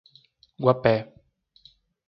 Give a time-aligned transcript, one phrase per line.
[0.63, 0.95] Guapé